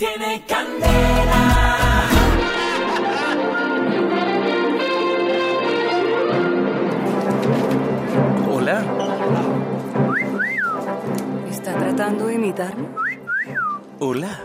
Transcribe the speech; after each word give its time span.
tiene 0.00 0.42
candela. 0.46 2.08
Hola. 8.50 8.82
¿Está 11.50 11.74
tratando 11.74 12.28
de 12.28 12.34
imitarme? 12.36 12.88
Hola. 13.98 14.40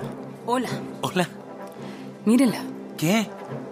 Hola, 0.46 0.68
Hola. 1.00 1.30
mírenla. 2.26 2.62
¿Qué? 2.98 3.30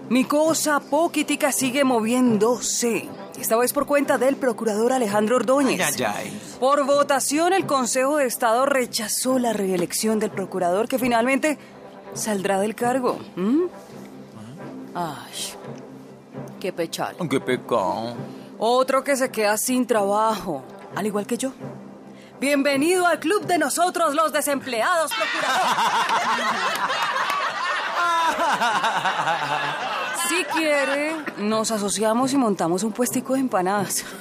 Mi 0.07 0.23
cosa 0.23 0.79
poquitica 0.79 1.51
sigue 1.51 1.83
moviéndose. 1.83 3.09
Esta 3.39 3.57
vez 3.57 3.73
por 3.73 3.85
cuenta 3.85 4.17
del 4.17 4.35
procurador 4.35 4.93
Alejandro 4.93 5.37
Ordóñez. 5.37 5.81
Ay, 5.81 6.03
ay, 6.03 6.13
ay. 6.25 6.41
Por 6.59 6.85
votación, 6.85 7.53
el 7.53 7.65
Consejo 7.65 8.17
de 8.17 8.25
Estado 8.25 8.65
rechazó 8.65 9.39
la 9.39 9.53
reelección 9.53 10.19
del 10.19 10.29
procurador 10.31 10.87
que 10.87 10.99
finalmente 10.99 11.57
saldrá 12.13 12.59
del 12.59 12.75
cargo. 12.75 13.17
¿Mm? 13.35 13.63
Ay, 14.95 15.33
qué 16.59 16.71
pechal. 16.71 17.15
Qué 17.29 17.39
pecado. 17.39 18.15
Otro 18.59 19.03
que 19.03 19.17
se 19.17 19.31
queda 19.31 19.57
sin 19.57 19.87
trabajo, 19.87 20.63
al 20.95 21.05
igual 21.07 21.25
que 21.25 21.37
yo. 21.37 21.51
Bienvenido 22.39 23.07
al 23.07 23.19
club 23.19 23.45
de 23.45 23.57
nosotros, 23.57 24.13
los 24.13 24.31
desempleados, 24.31 25.11
procurador. 25.11 25.63
Si 30.29 30.43
quiere, 30.45 31.15
nos 31.37 31.71
asociamos 31.71 32.33
y 32.33 32.37
montamos 32.37 32.83
un 32.83 32.91
puestico 32.91 33.33
de 33.33 33.41
empanadas. 33.41 34.05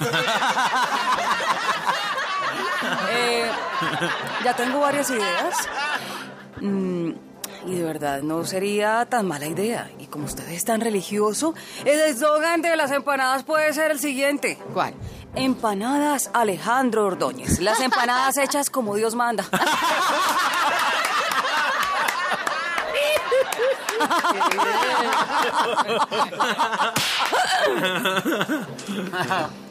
Eh, 3.15 3.51
ya 4.45 4.55
tengo 4.55 4.81
varias 4.81 5.09
ideas. 5.11 5.57
Mm, 6.61 7.11
y 7.67 7.75
de 7.75 7.85
verdad 7.85 8.23
no 8.23 8.45
sería 8.45 9.07
tan 9.07 9.27
mala 9.27 9.47
idea. 9.47 9.91
Y 9.99 10.07
como 10.07 10.25
usted 10.25 10.49
es 10.49 10.65
tan 10.65 10.81
religioso, 10.81 11.55
el 11.85 12.01
eslogan 12.01 12.63
de 12.63 12.77
las 12.77 12.91
empanadas 12.91 13.45
puede 13.45 13.73
ser 13.73 13.91
el 13.91 13.99
siguiente. 13.99 14.59
¿Cuál? 14.73 14.95
Empanadas 15.35 16.31
Alejandro 16.35 17.07
Ordóñez. 17.07 17.61
Las 17.61 17.81
empanadas 17.81 18.37
hechas 18.37 18.71
como 18.71 18.97
Dios 18.97 19.15
manda. 19.15 19.45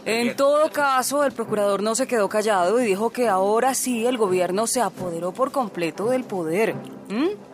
En 0.06 0.36
todo 0.36 0.72
caso, 0.72 1.24
el 1.24 1.32
procurador 1.32 1.84
no 1.84 1.96
se 1.96 2.08
quedó 2.08 2.28
callado 2.30 2.80
y 2.82 2.86
dijo 2.86 3.12
que 3.12 3.28
ahora 3.28 3.74
sí 3.74 4.06
el 4.06 4.18
gobierno 4.18 4.68
se 4.68 4.82
apoderó 4.82 5.32
por 5.32 5.52
completo 5.52 6.06
del 6.10 6.24
poder. 6.24 6.76
¿Mm? 7.10 7.51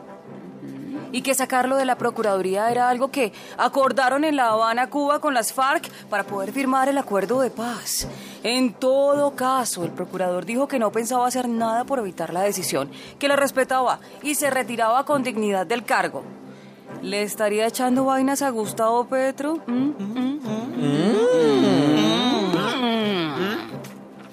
Y 1.11 1.21
que 1.21 1.33
sacarlo 1.33 1.77
de 1.77 1.85
la 1.85 1.97
Procuraduría 1.97 2.69
era 2.69 2.89
algo 2.89 3.09
que 3.09 3.31
acordaron 3.57 4.23
en 4.23 4.35
La 4.35 4.49
Habana, 4.49 4.89
Cuba, 4.89 5.19
con 5.19 5.33
las 5.33 5.53
FARC 5.53 5.89
para 6.09 6.25
poder 6.25 6.51
firmar 6.51 6.89
el 6.89 6.97
acuerdo 6.97 7.41
de 7.41 7.49
paz. 7.49 8.07
En 8.43 8.73
todo 8.73 9.35
caso, 9.35 9.83
el 9.83 9.91
procurador 9.91 10.45
dijo 10.45 10.67
que 10.67 10.79
no 10.79 10.91
pensaba 10.91 11.27
hacer 11.27 11.47
nada 11.47 11.85
por 11.85 11.99
evitar 11.99 12.33
la 12.33 12.41
decisión, 12.41 12.89
que 13.19 13.27
la 13.27 13.35
respetaba 13.35 13.99
y 14.21 14.35
se 14.35 14.49
retiraba 14.49 15.05
con 15.05 15.23
dignidad 15.23 15.65
del 15.65 15.83
cargo. 15.83 16.23
¿Le 17.01 17.23
estaría 17.23 17.67
echando 17.67 18.05
vainas 18.05 18.41
a 18.41 18.49
Gustavo 18.49 19.05
Petro? 19.05 19.59
¿Mm? 19.67 19.91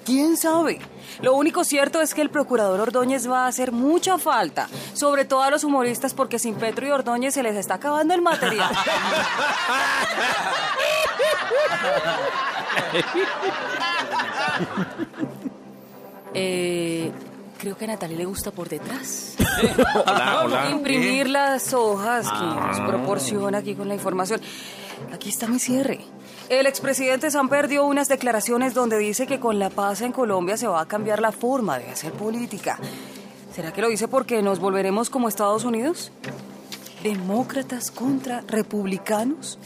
¿Quién 0.05 0.37
sabe? 0.37 0.79
Lo 1.21 1.35
único 1.35 1.63
cierto 1.63 2.01
es 2.01 2.13
que 2.13 2.21
el 2.21 2.29
procurador 2.29 2.79
Ordóñez 2.79 3.29
va 3.29 3.45
a 3.45 3.47
hacer 3.47 3.71
mucha 3.71 4.17
falta, 4.17 4.67
sobre 4.93 5.25
todo 5.25 5.43
a 5.43 5.49
los 5.49 5.63
humoristas, 5.63 6.13
porque 6.13 6.39
sin 6.39 6.55
Petro 6.55 6.87
y 6.87 6.91
Ordóñez 6.91 7.33
se 7.33 7.43
les 7.43 7.55
está 7.55 7.75
acabando 7.75 8.13
el 8.13 8.21
material. 8.21 8.71
Eh, 16.37 17.11
creo 17.57 17.77
que 17.77 17.85
a 17.85 17.87
Natalia 17.87 18.17
le 18.17 18.25
gusta 18.25 18.51
por 18.51 18.67
detrás. 18.67 19.35
Hola, 20.05 20.41
hola. 20.43 20.69
Imprimir 20.69 21.29
las 21.29 21.73
hojas 21.73 22.29
que 22.29 22.43
nos 22.43 22.81
proporciona 22.81 23.59
aquí 23.59 23.73
con 23.73 23.87
la 23.87 23.93
información. 23.95 24.41
Aquí 25.13 25.29
está 25.29 25.47
mi 25.47 25.59
cierre. 25.59 26.01
El 26.49 26.67
expresidente 26.67 27.31
Samper 27.31 27.67
dio 27.67 27.85
unas 27.85 28.07
declaraciones 28.07 28.75
donde 28.75 28.99
dice 28.99 29.25
que 29.25 29.39
con 29.39 29.57
la 29.57 29.71
paz 29.71 30.01
en 30.01 30.11
Colombia 30.11 30.57
se 30.57 30.67
va 30.67 30.81
a 30.81 30.85
cambiar 30.85 31.19
la 31.19 31.31
forma 31.31 31.79
de 31.79 31.89
hacer 31.89 32.11
política. 32.13 32.77
¿Será 33.53 33.73
que 33.73 33.81
lo 33.81 33.89
dice 33.89 34.07
porque 34.07 34.43
nos 34.43 34.59
volveremos 34.59 35.09
como 35.09 35.27
Estados 35.27 35.63
Unidos? 35.63 36.11
¿Demócratas 37.01 37.89
contra 37.89 38.41
republicanos? 38.47 39.57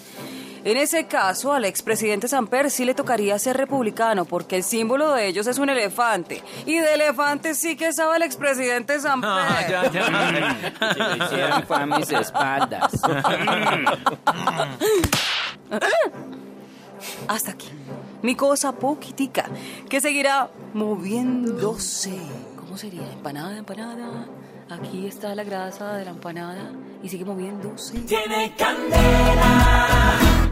En 0.64 0.78
ese 0.78 1.06
caso, 1.06 1.54
al 1.54 1.66
expresidente 1.66 2.28
Samper 2.28 2.70
sí 2.70 2.86
le 2.86 2.94
tocaría 2.94 3.38
ser 3.40 3.58
republicano, 3.58 4.26
porque 4.26 4.58
el 4.58 4.64
símbolo 4.64 5.14
de 5.14 5.28
ellos 5.28 5.48
es 5.48 5.58
un 5.58 5.70
elefante. 5.70 6.44
Y 6.66 6.78
de 6.78 6.94
elefante 6.94 7.56
sí 7.56 7.76
que 7.76 7.92
sabe 7.94 8.18
el 8.18 8.24
expresidente 8.24 9.00
Samper. 9.00 9.30
Ah, 9.30 9.66
ya, 9.70 9.92
ya. 9.92 10.94
Si 10.94 11.00
lo 11.00 11.26
hicieron 11.26 11.64
fue 11.64 11.78
a 11.78 11.86
mis 11.86 12.12
espaldas. 12.12 12.92
Hasta 17.28 17.52
aquí. 17.52 17.70
Mi 18.22 18.36
cosa 18.36 18.74
poquitica, 18.74 19.46
que 19.90 20.02
seguirá 20.02 20.50
moviéndose. 20.74 22.18
¿Cómo 22.56 22.78
sería? 22.78 23.12
Empanada, 23.12 23.58
empanada. 23.58 24.28
Aquí 24.70 25.08
está 25.08 25.34
la 25.34 25.44
grasa 25.44 25.96
de 25.96 26.06
la 26.06 26.12
empanada 26.12 26.72
y 27.02 27.10
sigue 27.10 27.26
moviéndose. 27.26 28.00
Tiene 28.02 28.54
candela. 28.56 30.49